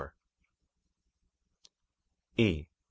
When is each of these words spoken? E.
E. 2.37 2.67